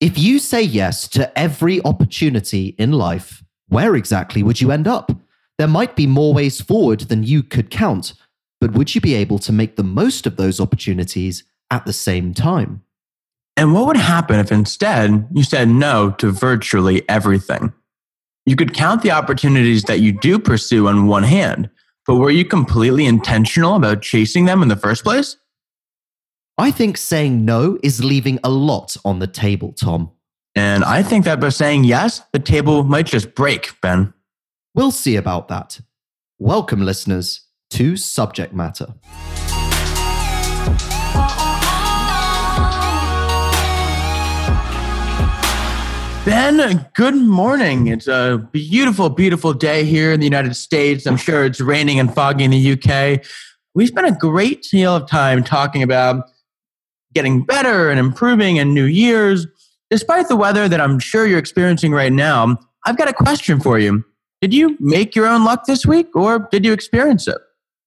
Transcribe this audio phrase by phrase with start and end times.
[0.00, 5.10] If you say yes to every opportunity in life, where exactly would you end up?
[5.58, 8.14] There might be more ways forward than you could count,
[8.60, 11.42] but would you be able to make the most of those opportunities
[11.72, 12.84] at the same time?
[13.56, 17.72] And what would happen if instead you said no to virtually everything?
[18.46, 21.70] You could count the opportunities that you do pursue on one hand,
[22.06, 25.36] but were you completely intentional about chasing them in the first place?
[26.60, 30.10] I think saying no is leaving a lot on the table, Tom.
[30.56, 34.12] And I think that by saying yes, the table might just break, Ben.
[34.74, 35.80] We'll see about that.
[36.40, 38.92] Welcome, listeners, to Subject Matter.
[46.24, 47.86] Ben, good morning.
[47.86, 51.06] It's a beautiful, beautiful day here in the United States.
[51.06, 53.24] I'm sure it's raining and foggy in the UK.
[53.76, 56.24] We spent a great deal of time talking about
[57.14, 59.46] getting better and improving in New Year's.
[59.90, 63.78] Despite the weather that I'm sure you're experiencing right now, I've got a question for
[63.78, 64.04] you.
[64.40, 67.38] Did you make your own luck this week or did you experience it?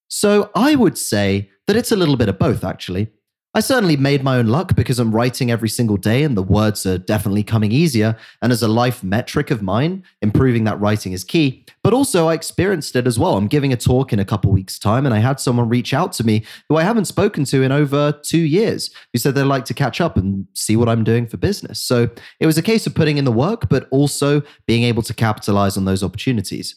[0.10, 3.10] So I would say that it's a little bit of both, actually.
[3.54, 6.86] I certainly made my own luck because I'm writing every single day and the words
[6.86, 8.16] are definitely coming easier.
[8.42, 11.66] And as a life metric of mine, improving that writing is key.
[11.84, 13.36] But also, I experienced it as well.
[13.36, 16.14] I'm giving a talk in a couple weeks' time, and I had someone reach out
[16.14, 19.66] to me who I haven't spoken to in over two years who said they'd like
[19.66, 21.82] to catch up and see what I'm doing for business.
[21.82, 25.14] So it was a case of putting in the work, but also being able to
[25.14, 26.76] capitalize on those opportunities.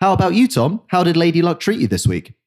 [0.00, 0.80] How about you, Tom?
[0.88, 2.37] How did Lady Luck treat you this week?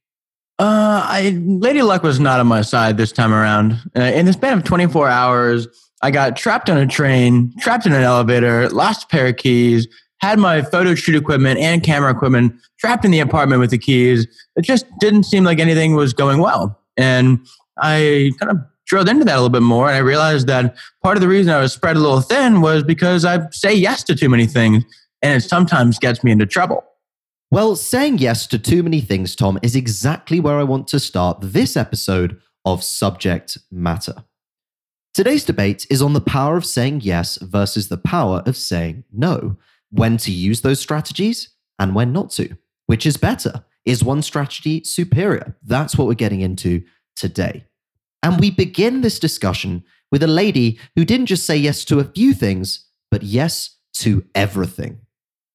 [0.61, 3.79] Uh, I, Lady Luck was not on my side this time around.
[3.97, 5.67] Uh, in the span of 24 hours,
[6.03, 9.87] I got trapped on a train, trapped in an elevator, lost a pair of keys,
[10.19, 14.27] had my photo shoot equipment and camera equipment trapped in the apartment with the keys.
[14.55, 16.79] It just didn't seem like anything was going well.
[16.95, 17.39] And
[17.81, 21.17] I kind of drilled into that a little bit more and I realized that part
[21.17, 24.15] of the reason I was spread a little thin was because I say yes to
[24.15, 24.83] too many things
[25.23, 26.83] and it sometimes gets me into trouble.
[27.53, 31.39] Well, saying yes to too many things, Tom, is exactly where I want to start
[31.41, 34.23] this episode of Subject Matter.
[35.13, 39.57] Today's debate is on the power of saying yes versus the power of saying no,
[39.89, 42.55] when to use those strategies and when not to.
[42.85, 43.65] Which is better?
[43.83, 45.57] Is one strategy superior?
[45.61, 46.85] That's what we're getting into
[47.17, 47.65] today.
[48.23, 52.05] And we begin this discussion with a lady who didn't just say yes to a
[52.05, 55.01] few things, but yes to everything.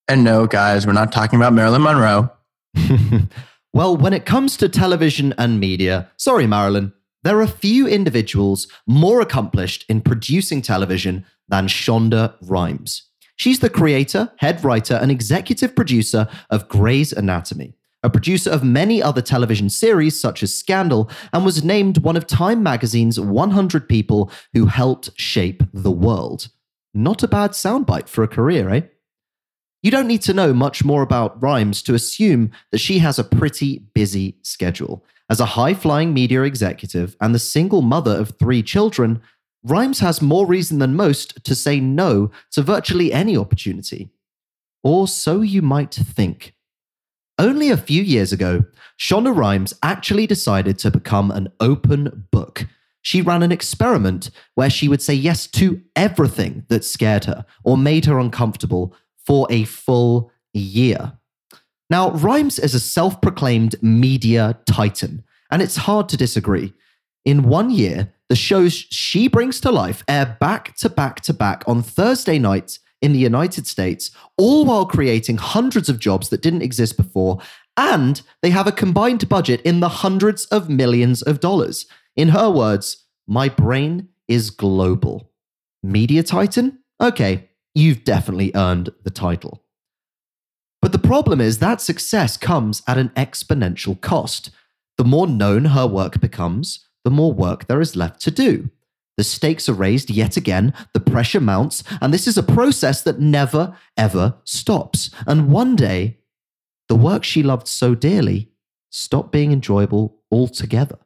[0.09, 2.31] And no, guys, we're not talking about Marilyn Monroe.
[3.73, 6.93] well, when it comes to television and media, sorry, Marilyn,
[7.25, 13.03] there are few individuals more accomplished in producing television than Shonda Rhimes.
[13.35, 17.75] She's the creator, head writer, and executive producer of Grey's Anatomy,
[18.05, 22.29] a producer of many other television series such as Scandal, and was named one of
[22.29, 26.49] Time magazine's 100 people who helped shape the world.
[26.95, 28.83] Not a bad soundbite for a career, eh?
[29.87, 33.23] You don't need to know much more about Rhimes to assume that she has a
[33.23, 35.05] pretty busy schedule.
[35.31, 39.23] As a high flying media executive and the single mother of three children,
[39.63, 44.11] Rhimes has more reason than most to say no to virtually any opportunity.
[44.83, 46.57] Or so you might think.
[47.39, 48.65] Only a few years ago,
[48.99, 52.67] Shonda Rhimes actually decided to become an open book.
[53.03, 57.79] She ran an experiment where she would say yes to everything that scared her or
[57.79, 58.97] made her uncomfortable
[59.27, 61.13] for a full year.
[61.91, 66.73] Now, Rhimes is a self proclaimed media titan, and it's hard to disagree.
[67.25, 71.63] In one year, the shows she brings to life air back to back to back
[71.67, 76.63] on Thursday nights in the United States, all while creating hundreds of jobs that didn't
[76.63, 77.39] exist before.
[77.77, 81.87] And they have a combined budget in the hundreds of millions of dollars.
[82.17, 85.31] In her words, my brain is global.
[85.83, 86.79] Media Titan?
[87.01, 89.63] Okay, you've definitely earned the title.
[90.81, 94.51] But the problem is that success comes at an exponential cost.
[94.97, 98.71] The more known her work becomes, the more work there is left to do.
[99.19, 103.21] The stakes are raised yet again, the pressure mounts, and this is a process that
[103.21, 105.11] never, ever stops.
[105.27, 106.19] And one day,
[106.89, 108.51] the work she loved so dearly
[108.91, 110.99] stopped being enjoyable altogether.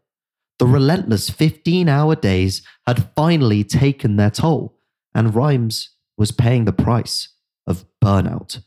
[0.58, 4.76] The relentless 15 hour days had finally taken their toll,
[5.14, 5.90] and Rhimes
[6.20, 7.30] was paying the price
[7.66, 8.62] of burnout.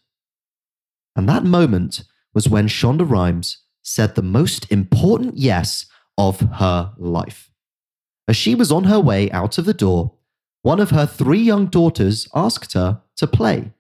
[1.16, 2.04] And that moment
[2.34, 5.86] was when Shonda Rhimes said the most important yes
[6.18, 7.52] of her life.
[8.28, 10.16] As she was on her way out of the door,
[10.64, 13.72] one of her three young daughters asked her to play.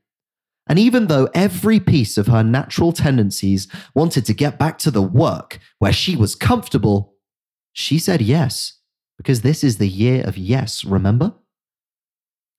[0.67, 5.01] And even though every piece of her natural tendencies wanted to get back to the
[5.01, 7.15] work where she was comfortable,
[7.71, 8.77] she said yes,
[9.17, 11.33] because this is the year of yes, remember?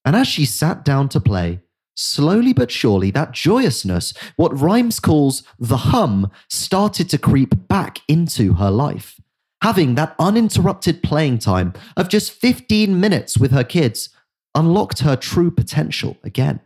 [0.04, 1.60] And as she sat down to play,
[1.96, 8.54] slowly but surely, that joyousness, what Rhimes calls the hum, started to creep back into
[8.54, 9.20] her life.
[9.62, 14.10] Having that uninterrupted playing time of just 15 minutes with her kids
[14.54, 16.60] unlocked her true potential again.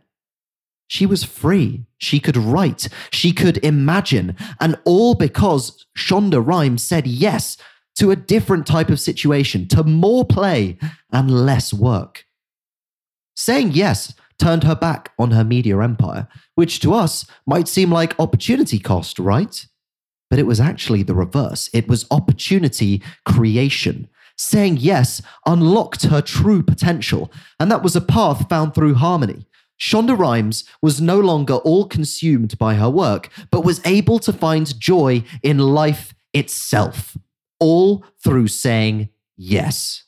[0.87, 1.85] She was free.
[1.99, 2.89] She could write.
[3.11, 4.35] She could imagine.
[4.59, 7.57] And all because Shonda Rhimes said yes
[7.97, 10.77] to a different type of situation, to more play
[11.11, 12.25] and less work.
[13.39, 18.19] Saying yes turned her back on her media empire, which to us might seem like
[18.19, 19.65] opportunity cost, right?
[20.29, 21.69] But it was actually the reverse.
[21.71, 24.09] It was opportunity creation.
[24.37, 27.31] Saying yes unlocked her true potential,
[27.61, 29.45] and that was a path found through harmony.
[29.79, 34.77] Shonda Rhimes was no longer all consumed by her work, but was able to find
[34.77, 37.15] joy in life itself,
[37.57, 39.07] all through saying
[39.37, 40.03] yes.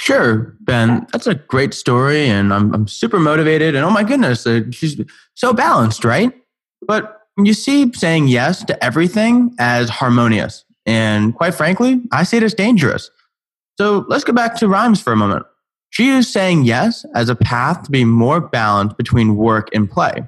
[0.00, 1.06] Sure, Ben.
[1.12, 3.74] That's a great story, and I'm, I'm super motivated.
[3.74, 4.98] And oh my goodness, uh, she's
[5.34, 6.32] so balanced, right?
[6.86, 10.64] But you see saying yes to everything as harmonious.
[10.86, 13.10] And quite frankly, I see it as dangerous.
[13.78, 15.44] So let's go back to Rhimes for a moment.
[15.90, 20.26] She is saying yes as a path to be more balanced between work and play.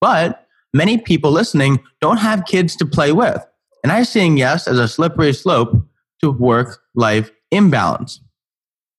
[0.00, 3.40] But many people listening don't have kids to play with.
[3.84, 5.76] And I'm seeing yes as a slippery slope
[6.22, 8.18] to work life imbalance.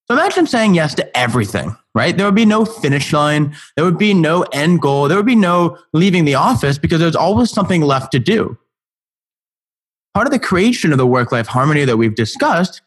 [0.07, 2.15] So imagine saying yes to everything, right?
[2.15, 3.55] There would be no finish line.
[3.75, 5.07] There would be no end goal.
[5.07, 8.57] There would be no leaving the office because there's always something left to do.
[10.13, 12.81] Part of the creation of the work life harmony that we've discussed,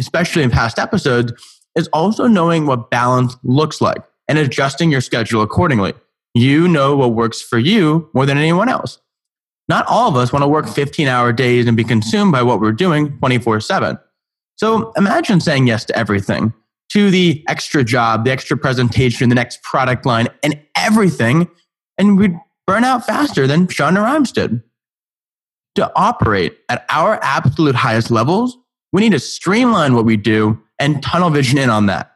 [0.00, 1.32] especially in past episodes,
[1.74, 5.92] is also knowing what balance looks like and adjusting your schedule accordingly.
[6.34, 8.98] You know what works for you more than anyone else.
[9.68, 12.60] Not all of us want to work 15 hour days and be consumed by what
[12.60, 13.98] we're doing 24 7.
[14.60, 16.52] So imagine saying yes to everything
[16.90, 21.48] to the extra job, the extra presentation, the next product line, and everything,
[21.96, 22.36] and we'd
[22.66, 24.62] burn out faster than Shonda Rhimes did.
[25.76, 28.58] To operate at our absolute highest levels,
[28.92, 32.12] we need to streamline what we do and tunnel vision in on that.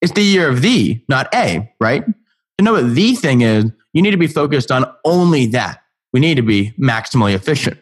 [0.00, 2.06] It's the year of the, not A, right?
[2.06, 5.82] To know what the thing is, you need to be focused on only that.
[6.14, 7.78] We need to be maximally efficient.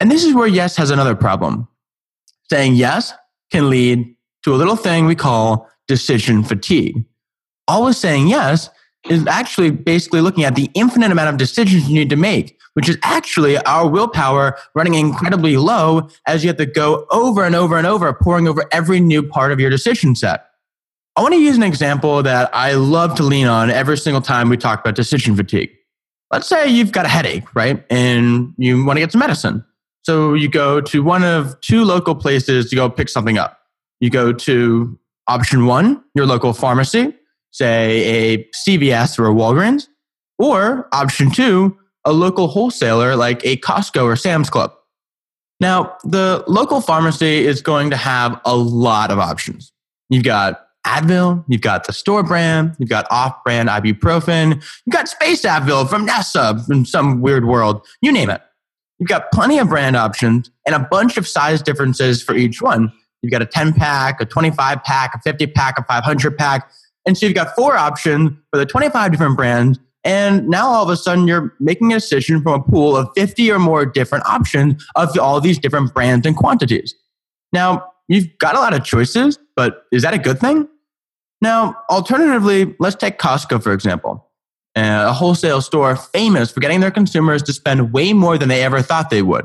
[0.00, 1.68] And this is where yes has another problem.
[2.50, 3.14] Saying yes
[3.52, 7.04] can lead to a little thing we call decision fatigue.
[7.68, 8.70] Always saying yes
[9.08, 12.88] is actually basically looking at the infinite amount of decisions you need to make, which
[12.88, 17.78] is actually our willpower running incredibly low as you have to go over and over
[17.78, 20.46] and over, pouring over every new part of your decision set.
[21.16, 24.48] I want to use an example that I love to lean on every single time
[24.48, 25.70] we talk about decision fatigue.
[26.32, 27.84] Let's say you've got a headache, right?
[27.90, 29.64] And you want to get some medicine.
[30.02, 33.58] So you go to one of two local places to go pick something up.
[34.00, 34.98] You go to
[35.28, 37.14] option one, your local pharmacy,
[37.50, 39.88] say a CVS or a Walgreens,
[40.38, 44.72] or option two, a local wholesaler like a Costco or Sam's Club.
[45.60, 49.72] Now, the local pharmacy is going to have a lot of options.
[50.08, 55.08] You've got Advil, you've got the store brand, you've got off brand ibuprofen, you've got
[55.08, 58.40] Space Advil from NASA in some weird world, you name it.
[59.00, 62.92] You've got plenty of brand options and a bunch of size differences for each one.
[63.22, 66.70] You've got a 10 pack, a 25 pack, a 50 pack, a 500 pack.
[67.06, 69.78] And so you've got four options for the 25 different brands.
[70.04, 73.50] And now all of a sudden you're making a decision from a pool of 50
[73.50, 76.94] or more different options of all these different brands and quantities.
[77.52, 80.68] Now, you've got a lot of choices, but is that a good thing?
[81.40, 84.29] Now, alternatively, let's take Costco, for example,
[84.76, 88.62] Uh, a wholesale store famous for getting their consumers to spend way more than they
[88.62, 89.44] ever thought they would.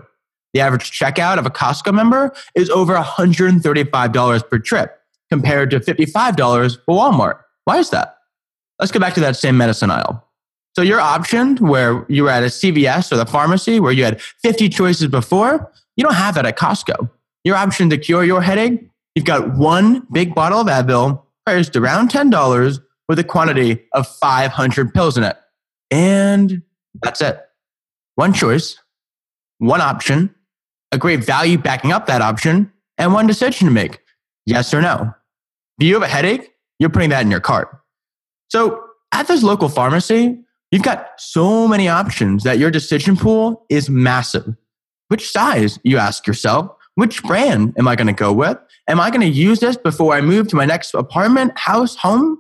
[0.53, 4.99] The average checkout of a Costco member is over $135 per trip
[5.31, 7.39] compared to $55 for Walmart.
[7.65, 8.17] Why is that?
[8.79, 10.25] Let's go back to that same medicine aisle.
[10.75, 14.21] So your option where you were at a CVS or the pharmacy where you had
[14.21, 17.09] 50 choices before, you don't have that at Costco.
[17.43, 22.09] Your option to cure your headache, you've got one big bottle of Advil priced around
[22.09, 25.37] $10 with a quantity of 500 pills in it.
[25.91, 26.61] And
[27.01, 27.39] that's it.
[28.15, 28.79] One choice,
[29.59, 30.33] one option,
[30.91, 33.99] a great value backing up that option, and one decision to make
[34.45, 35.13] yes or no.
[35.79, 36.53] Do you have a headache?
[36.79, 37.69] You're putting that in your cart.
[38.49, 38.81] So
[39.11, 40.39] at this local pharmacy,
[40.71, 44.55] you've got so many options that your decision pool is massive.
[45.09, 46.71] Which size, you ask yourself?
[46.95, 48.57] Which brand am I going to go with?
[48.87, 52.39] Am I going to use this before I move to my next apartment, house, home?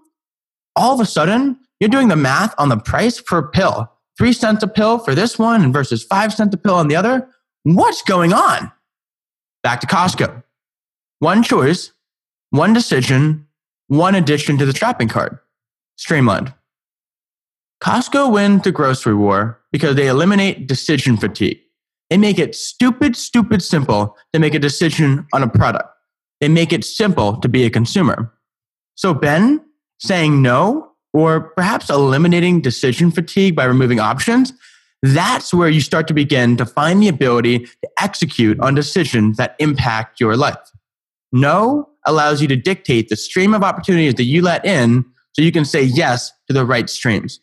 [0.75, 3.91] All of a sudden, you're doing the math on the price per pill.
[4.17, 7.27] Three cents a pill for this one versus five cents a pill on the other.
[7.63, 8.71] What's going on?
[9.63, 10.43] Back to Costco.
[11.19, 11.91] One choice,
[12.51, 13.47] one decision,
[13.87, 15.41] one addition to the shopping cart.
[15.97, 16.53] streamlined.
[17.81, 21.59] Costco wins the grocery war because they eliminate decision fatigue.
[22.09, 25.89] They make it stupid, stupid simple to make a decision on a product.
[26.41, 28.31] They make it simple to be a consumer.
[28.95, 29.64] So, Ben,
[29.99, 34.53] saying no, or perhaps eliminating decision fatigue by removing options,
[35.01, 39.55] that's where you start to begin to find the ability to execute on decisions that
[39.59, 40.71] impact your life.
[41.31, 45.51] No allows you to dictate the stream of opportunities that you let in so you
[45.51, 47.39] can say yes to the right streams.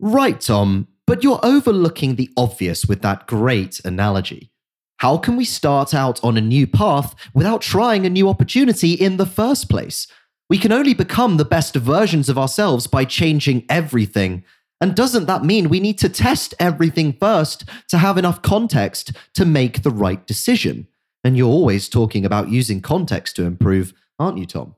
[0.00, 4.50] Right, Tom, but you're overlooking the obvious with that great analogy.
[4.98, 9.16] How can we start out on a new path without trying a new opportunity in
[9.16, 10.06] the first place?
[10.50, 14.44] We can only become the best versions of ourselves by changing everything.
[14.80, 19.44] And doesn't that mean we need to test everything first to have enough context to
[19.44, 20.86] make the right decision?
[21.22, 24.76] And you're always talking about using context to improve, aren't you, Tom?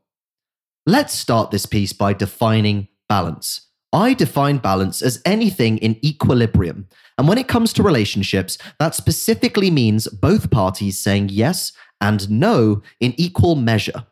[0.87, 3.63] Let's start this piece by defining balance.
[3.93, 6.87] I define balance as anything in equilibrium.
[7.19, 12.83] And when it comes to relationships, that specifically means both parties saying yes and no
[13.01, 14.07] in equal measure.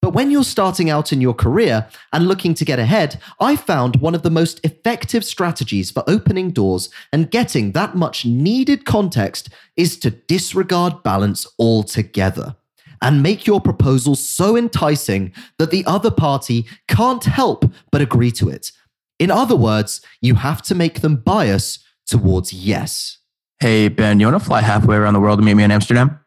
[0.00, 3.96] But when you're starting out in your career and looking to get ahead, I found
[3.96, 9.48] one of the most effective strategies for opening doors and getting that much needed context
[9.76, 12.56] is to disregard balance altogether
[13.02, 18.48] and make your proposal so enticing that the other party can't help but agree to
[18.48, 18.72] it.
[19.18, 23.18] In other words, you have to make them bias towards yes.
[23.60, 26.20] Hey, Ben, you want to fly halfway around the world to meet me in Amsterdam?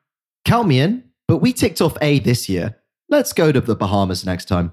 [0.43, 2.75] Count me in, but we ticked off A this year.
[3.11, 4.71] Let's go to the Bahamas next time.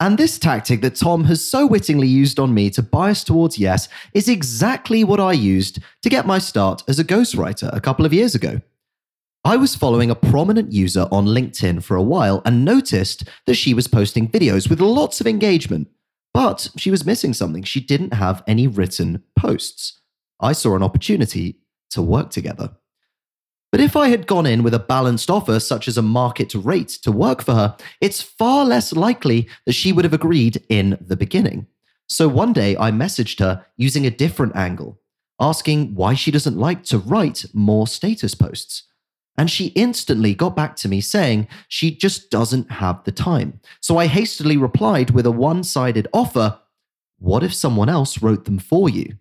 [0.00, 3.88] And this tactic that Tom has so wittingly used on me to bias towards yes
[4.12, 8.12] is exactly what I used to get my start as a ghostwriter a couple of
[8.12, 8.60] years ago.
[9.44, 13.72] I was following a prominent user on LinkedIn for a while and noticed that she
[13.72, 15.88] was posting videos with lots of engagement,
[16.34, 17.62] but she was missing something.
[17.62, 20.00] She didn't have any written posts.
[20.40, 22.77] I saw an opportunity to work together.
[23.70, 26.88] But if I had gone in with a balanced offer, such as a market rate
[27.02, 31.16] to work for her, it's far less likely that she would have agreed in the
[31.16, 31.66] beginning.
[32.08, 34.98] So one day I messaged her using a different angle,
[35.38, 38.84] asking why she doesn't like to write more status posts.
[39.36, 43.60] And she instantly got back to me saying she just doesn't have the time.
[43.80, 46.58] So I hastily replied with a one sided offer
[47.18, 49.18] What if someone else wrote them for you?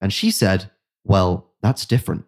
[0.00, 0.70] And she said,
[1.04, 2.24] Well, that's different.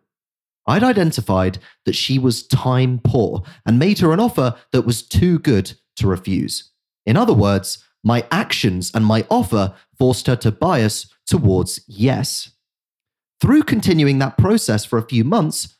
[0.66, 5.38] I'd identified that she was time poor and made her an offer that was too
[5.38, 6.71] good to refuse.
[7.06, 12.50] In other words, my actions and my offer forced her to bias towards yes.
[13.40, 15.76] Through continuing that process for a few months,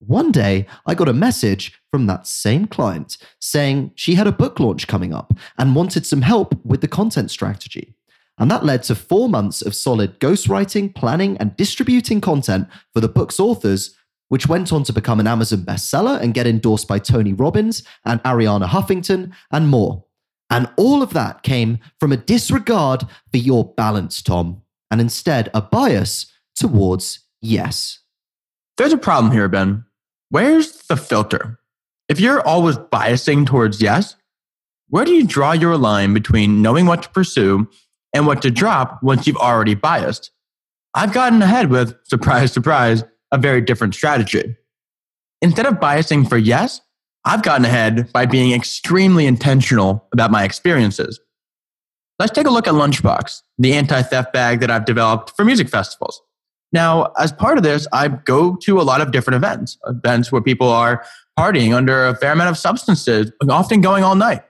[0.00, 4.60] one day I got a message from that same client saying she had a book
[4.60, 7.94] launch coming up and wanted some help with the content strategy.
[8.38, 13.08] And that led to four months of solid ghostwriting, planning, and distributing content for the
[13.08, 13.96] book's authors
[14.28, 18.22] which went on to become an Amazon bestseller and get endorsed by Tony Robbins and
[18.22, 20.04] Arianna Huffington and more.
[20.50, 25.60] And all of that came from a disregard for your balance, Tom, and instead a
[25.60, 28.00] bias towards yes.
[28.76, 29.84] There's a problem here, Ben.
[30.30, 31.58] Where's the filter?
[32.08, 34.16] If you're always biasing towards yes,
[34.88, 37.68] where do you draw your line between knowing what to pursue
[38.14, 40.30] and what to drop once you've already biased?
[40.94, 44.56] I've gotten ahead with, surprise, surprise, a very different strategy.
[45.42, 46.80] Instead of biasing for yes,
[47.24, 51.20] I've gotten ahead by being extremely intentional about my experiences.
[52.18, 55.68] Let's take a look at Lunchbox, the anti theft bag that I've developed for music
[55.68, 56.20] festivals.
[56.72, 60.42] Now, as part of this, I go to a lot of different events, events where
[60.42, 61.04] people are
[61.38, 64.42] partying under a fair amount of substances, often going all night.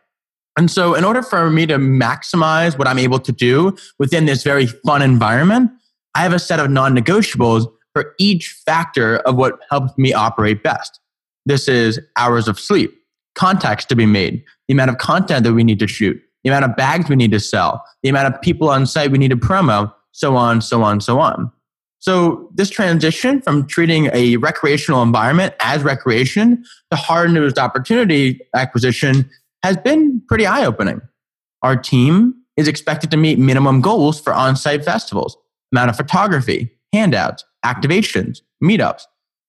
[0.57, 4.43] And so, in order for me to maximize what I'm able to do within this
[4.43, 5.71] very fun environment,
[6.15, 7.67] I have a set of non negotiables
[7.99, 11.01] for each factor of what helps me operate best.
[11.47, 12.95] This is hours of sleep,
[13.35, 16.65] contacts to be made, the amount of content that we need to shoot, the amount
[16.65, 19.37] of bags we need to sell, the amount of people on site we need to
[19.37, 21.51] promo, so on, so on, so on.
[21.99, 29.29] So, this transition from treating a recreational environment as recreation to hard nosed opportunity acquisition
[29.65, 31.01] has been pretty eye opening.
[31.63, 35.37] Our team is expected to meet minimum goals for on site festivals,
[35.73, 39.03] amount of photography, handouts, activations, meetups.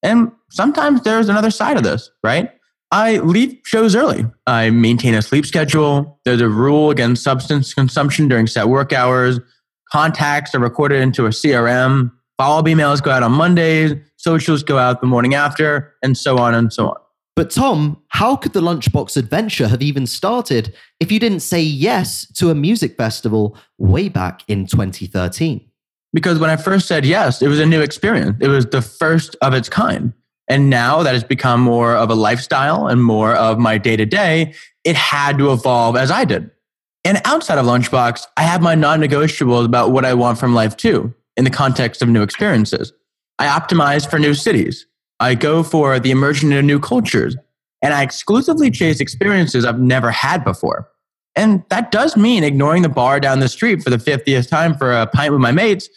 [0.03, 2.51] And sometimes there's another side of this, right?
[2.91, 4.25] I leave shows early.
[4.47, 6.19] I maintain a sleep schedule.
[6.25, 9.39] There's a rule against substance consumption during set work hours.
[9.91, 12.11] Contacts are recorded into a CRM.
[12.37, 13.93] Follow up emails go out on Mondays.
[14.17, 16.95] Socials go out the morning after, and so on and so on.
[17.35, 22.27] But Tom, how could the Lunchbox adventure have even started if you didn't say yes
[22.33, 25.68] to a music festival way back in 2013?
[26.13, 28.37] Because when I first said yes, it was a new experience.
[28.39, 30.13] It was the first of its kind.
[30.47, 34.05] And now that has become more of a lifestyle and more of my day to
[34.05, 36.49] day, it had to evolve as I did.
[37.05, 40.75] And outside of Lunchbox, I have my non negotiables about what I want from life
[40.75, 42.91] too, in the context of new experiences.
[43.37, 44.85] I optimize for new cities.
[45.19, 47.37] I go for the immersion into new cultures.
[47.81, 50.89] And I exclusively chase experiences I've never had before.
[51.35, 54.91] And that does mean ignoring the bar down the street for the 50th time for
[54.91, 55.89] a pint with my mates.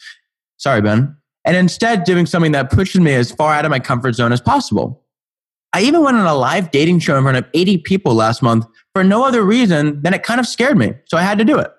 [0.58, 1.16] Sorry, Ben.
[1.44, 4.40] And instead doing something that pushes me as far out of my comfort zone as
[4.40, 5.02] possible.
[5.72, 8.66] I even went on a live dating show in front of 80 people last month
[8.94, 10.94] for no other reason than it kind of scared me.
[11.06, 11.72] So I had to do it.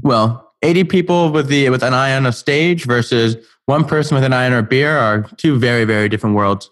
[0.00, 4.24] Well, 80 people with the with an eye on a stage versus one person with
[4.24, 6.70] an eye on a beer are two very, very different worlds.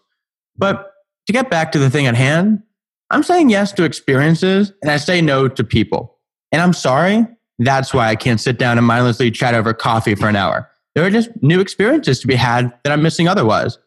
[0.56, 0.92] But
[1.26, 2.62] to get back to the thing at hand,
[3.10, 6.18] I'm saying yes to experiences and I say no to people.
[6.52, 7.26] And I'm sorry,
[7.58, 10.70] that's why I can't sit down and mindlessly chat over coffee for an hour.
[10.94, 13.78] There are just new experiences to be had that I'm missing otherwise.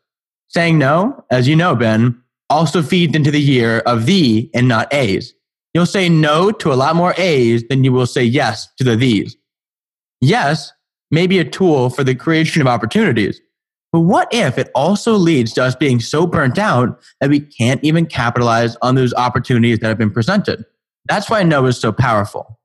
[0.47, 4.93] Saying no, as you know, Ben, also feeds into the year of the and not
[4.93, 5.33] A's.
[5.73, 8.95] You'll say no to a lot more A's than you will say yes to the
[8.95, 9.35] these.
[10.21, 10.71] Yes
[11.11, 13.41] may be a tool for the creation of opportunities,
[13.91, 17.83] but what if it also leads to us being so burnt out that we can't
[17.83, 20.63] even capitalize on those opportunities that have been presented?
[21.05, 22.59] That's why no is so powerful.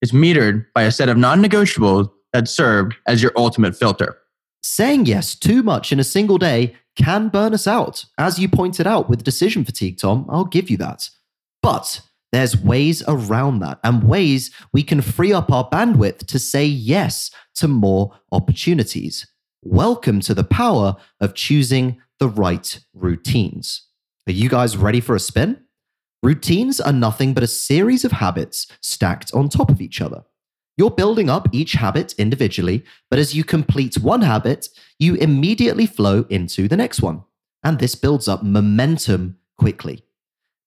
[0.00, 4.16] It's metered by a set of non negotiables that serve as your ultimate filter.
[4.62, 8.04] Saying yes too much in a single day can burn us out.
[8.18, 11.08] As you pointed out with decision fatigue, Tom, I'll give you that.
[11.62, 12.00] But
[12.32, 17.30] there's ways around that and ways we can free up our bandwidth to say yes
[17.56, 19.26] to more opportunities.
[19.62, 23.88] Welcome to the power of choosing the right routines.
[24.26, 25.60] Are you guys ready for a spin?
[26.22, 30.24] Routines are nothing but a series of habits stacked on top of each other.
[30.78, 36.24] You're building up each habit individually, but as you complete one habit, you immediately flow
[36.30, 37.22] into the next one.
[37.62, 40.06] And this builds up momentum quickly.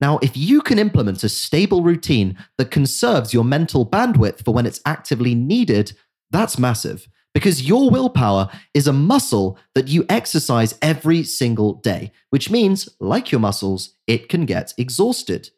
[0.01, 4.67] Now, if you can implement a stable routine that conserves your mental bandwidth for when
[4.67, 5.93] it's actively needed,
[6.29, 12.49] that's massive because your willpower is a muscle that you exercise every single day, which
[12.49, 15.49] means, like your muscles, it can get exhausted.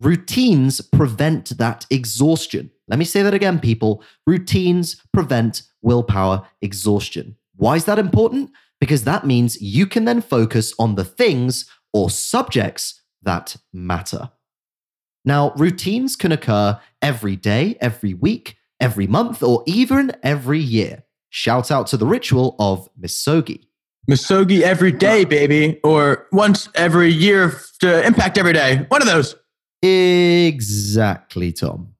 [0.00, 2.70] Routines prevent that exhaustion.
[2.86, 4.02] Let me say that again, people.
[4.26, 7.36] Routines prevent willpower exhaustion.
[7.56, 8.50] Why is that important?
[8.78, 14.30] Because that means you can then focus on the things or subjects that matter.
[15.24, 21.04] Now, routines can occur every day, every week, every month, or even every year.
[21.36, 23.60] Shout out to the ritual of Misogi.
[24.10, 28.86] Misogi every day, baby, or once every year to impact every day.
[28.88, 29.36] One of those.
[29.82, 31.92] Exactly, Tom.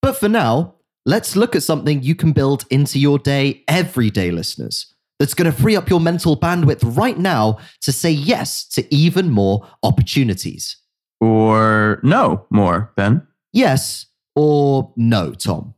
[0.00, 4.30] But for now, let's look at something you can build into your day every day,
[4.30, 8.94] listeners that's going to free up your mental bandwidth right now to say yes to
[8.94, 10.78] even more opportunities.
[11.20, 13.26] Or no more, Ben?
[13.52, 15.74] Yes or no, Tom.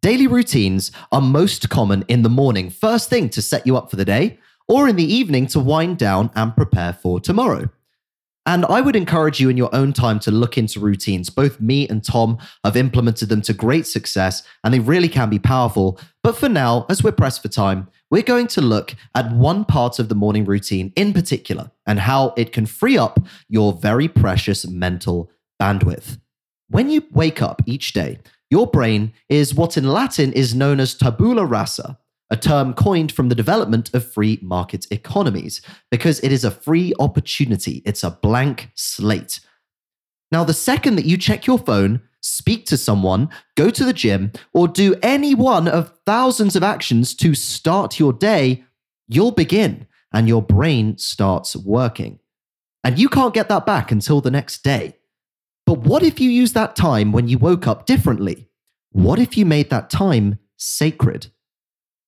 [0.00, 3.96] Daily routines are most common in the morning, first thing to set you up for
[3.96, 7.68] the day, or in the evening to wind down and prepare for tomorrow.
[8.46, 11.30] And I would encourage you in your own time to look into routines.
[11.30, 15.40] Both me and Tom have implemented them to great success, and they really can be
[15.40, 16.00] powerful.
[16.22, 19.98] But for now, as we're pressed for time, we're going to look at one part
[19.98, 24.64] of the morning routine in particular and how it can free up your very precious
[24.64, 25.28] mental
[25.60, 26.18] bandwidth.
[26.70, 30.94] When you wake up each day, your brain is what in Latin is known as
[30.94, 31.98] tabula rasa,
[32.30, 36.92] a term coined from the development of free market economies, because it is a free
[36.98, 37.82] opportunity.
[37.84, 39.40] It's a blank slate.
[40.30, 44.32] Now, the second that you check your phone, speak to someone, go to the gym,
[44.52, 48.64] or do any one of thousands of actions to start your day,
[49.08, 52.18] you'll begin and your brain starts working.
[52.84, 54.96] And you can't get that back until the next day.
[55.68, 58.48] But what if you use that time when you woke up differently?
[58.92, 61.26] What if you made that time sacred?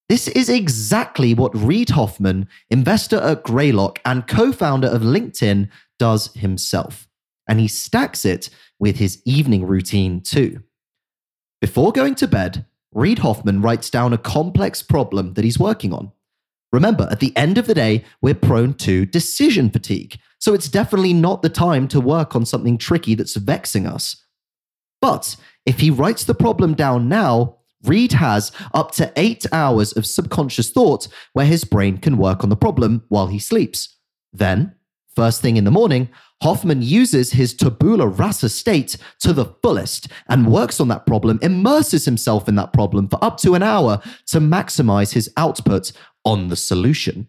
[0.08, 5.68] This is exactly what Reid Hoffman, investor at Greylock and co founder of LinkedIn,
[5.98, 7.06] does himself.
[7.46, 10.62] And he stacks it with his evening routine too.
[11.60, 16.12] Before going to bed, Reid Hoffman writes down a complex problem that he's working on.
[16.72, 21.12] Remember, at the end of the day, we're prone to decision fatigue, so it's definitely
[21.12, 24.24] not the time to work on something tricky that's vexing us.
[25.00, 30.04] But if he writes the problem down now, Reid has up to eight hours of
[30.04, 33.96] subconscious thought where his brain can work on the problem while he sleeps.
[34.32, 34.74] Then,
[35.16, 36.08] First thing in the morning,
[36.42, 42.04] Hoffman uses his tabula rasa state to the fullest and works on that problem, immerses
[42.04, 45.92] himself in that problem for up to an hour to maximize his output
[46.24, 47.26] on the solution.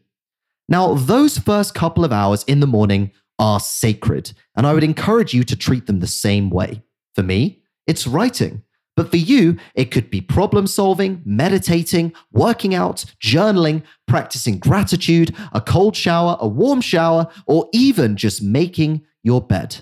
[0.71, 5.33] Now, those first couple of hours in the morning are sacred, and I would encourage
[5.33, 6.81] you to treat them the same way.
[7.13, 8.63] For me, it's writing.
[8.95, 15.59] But for you, it could be problem solving, meditating, working out, journaling, practicing gratitude, a
[15.59, 19.75] cold shower, a warm shower, or even just making your bed.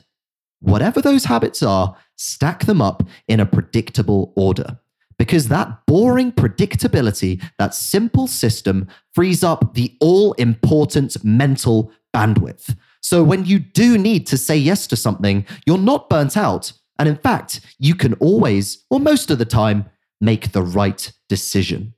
[0.60, 4.80] Whatever those habits are, stack them up in a predictable order.
[5.19, 12.75] Because that boring predictability, that simple system, frees up the all important mental bandwidth.
[13.01, 17.08] So when you do need to say yes to something, you're not burnt out and
[17.08, 21.93] in fact, you can always, or most of the time, make the right decision.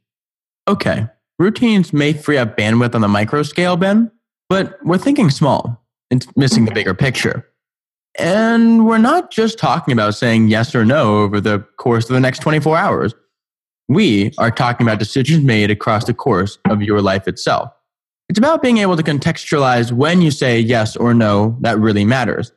[0.67, 1.07] Okay,
[1.39, 4.11] routines may free up bandwidth on the micro scale, Ben,
[4.47, 5.83] but we're thinking small.
[6.11, 7.50] It's missing the bigger picture.
[8.19, 12.19] And we're not just talking about saying yes or no over the course of the
[12.19, 13.15] next 24 hours.
[13.87, 17.71] We are talking about decisions made across the course of your life itself.
[18.29, 22.51] It's about being able to contextualize when you say yes or no that really matters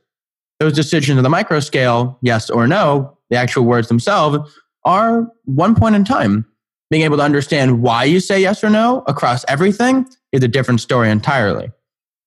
[0.61, 4.51] those decisions on the micro scale, yes or no, the actual words themselves,
[4.85, 6.47] are one point in time.
[6.90, 10.81] Being able to understand why you say yes or no across everything is a different
[10.81, 11.73] story entirely.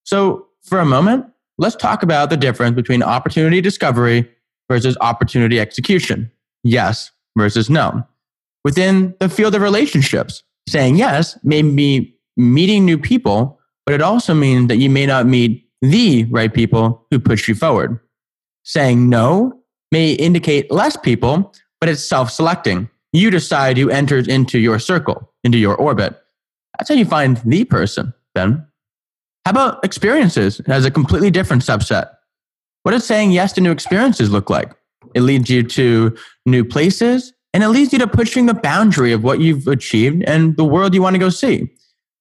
[0.03, 1.25] So, for a moment,
[1.57, 4.29] let's talk about the difference between opportunity discovery
[4.69, 6.31] versus opportunity execution.
[6.63, 8.03] Yes versus no.
[8.63, 14.33] Within the field of relationships, saying yes may be meeting new people, but it also
[14.33, 17.99] means that you may not meet the right people who push you forward.
[18.63, 19.53] Saying no
[19.91, 22.89] may indicate less people, but it's self selecting.
[23.13, 26.19] You decide who enters into your circle, into your orbit.
[26.77, 28.67] That's how you find the person, then.
[29.47, 32.09] How about experiences as a completely different subset?
[32.83, 34.73] What does saying yes to new experiences look like?
[35.15, 39.23] It leads you to new places and it leads you to pushing the boundary of
[39.23, 41.69] what you've achieved and the world you want to go see.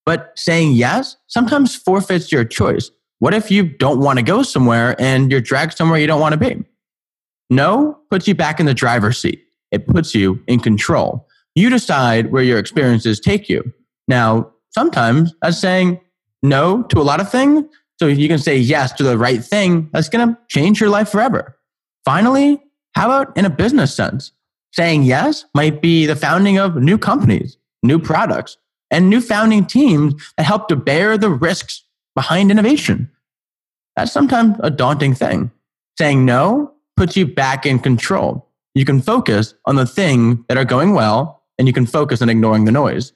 [0.04, 2.92] But saying yes sometimes forfeits your choice.
[3.18, 6.34] What if you don't want to go somewhere and you're dragged somewhere you don't want
[6.34, 6.62] to be?
[7.50, 9.42] No puts you back in the driver's seat.
[9.72, 11.26] It puts you in control.
[11.56, 13.72] You decide where your experiences take you.
[14.06, 15.98] Now, sometimes that's saying
[16.46, 17.64] no to a lot of things.
[17.98, 19.88] So you can say yes to the right thing.
[19.92, 21.58] That's going to change your life forever.
[22.04, 22.62] Finally,
[22.94, 24.32] how about in a business sense?
[24.72, 28.58] Saying yes might be the founding of new companies, new products,
[28.90, 31.82] and new founding teams that help to bear the risks
[32.14, 33.10] behind innovation.
[33.96, 35.50] That's sometimes a daunting thing.
[35.98, 38.46] Saying no puts you back in control.
[38.74, 42.28] You can focus on the things that are going well and you can focus on
[42.28, 43.12] ignoring the noise.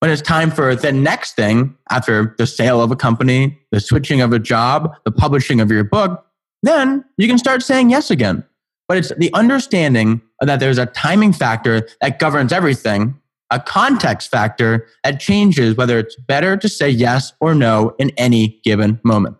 [0.00, 4.20] When it's time for the next thing after the sale of a company, the switching
[4.20, 6.24] of a job, the publishing of your book,
[6.62, 8.44] then you can start saying yes again.
[8.86, 14.86] But it's the understanding that there's a timing factor that governs everything a context factor
[15.04, 19.36] that changes whether it's better to say yes or no in any given moment.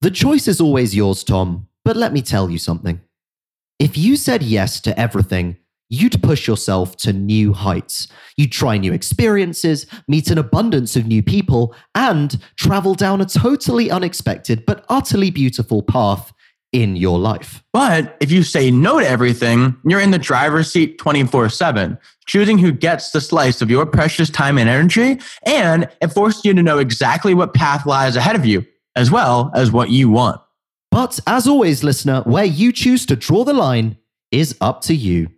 [0.00, 3.00] The choice is always yours, Tom, but let me tell you something.
[3.78, 5.56] If you said yes to everything,
[5.92, 8.08] you'd push yourself to new heights.
[8.38, 13.90] You'd try new experiences, meet an abundance of new people, and travel down a totally
[13.90, 16.32] unexpected but utterly beautiful path
[16.72, 17.62] in your life.
[17.74, 22.56] But if you say no to everything, you're in the driver's seat 24 7, choosing
[22.56, 25.20] who gets the slice of your precious time and energy.
[25.44, 28.64] And it forces you to know exactly what path lies ahead of you,
[28.96, 30.40] as well as what you want.
[30.90, 33.98] But as always, listener, where you choose to draw the line
[34.30, 35.28] is up to you.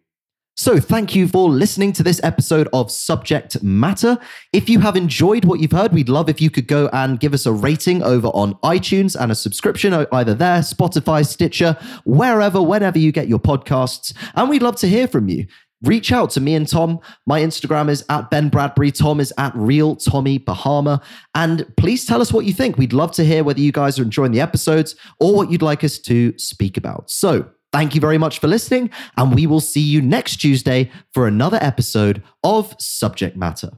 [0.57, 4.17] So, thank you for listening to this episode of Subject Matter.
[4.53, 7.35] If you have enjoyed what you've heard, we'd love if you could go and give
[7.35, 12.63] us a rating over on iTunes and a subscription uh, either there, Spotify, Stitcher, wherever,
[12.63, 14.15] whenever you get your podcasts.
[14.37, 15.49] And we'd love to hear from you.
[15.83, 17.01] Reach out to me and Tom.
[17.27, 18.93] My Instagram is at Ben Bradbury.
[18.93, 21.03] Tom is at Real Tommy Bahama.
[21.35, 22.79] And please tell us what you think.
[22.79, 25.83] We'd love to hear whether you guys are enjoying the episodes or what you'd like
[25.83, 27.11] us to speak about.
[27.11, 31.27] So, Thank you very much for listening, and we will see you next Tuesday for
[31.27, 33.73] another episode of Subject Matter.